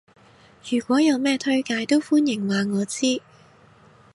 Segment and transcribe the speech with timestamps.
[0.67, 3.21] 如果有咩推介都歡迎話我知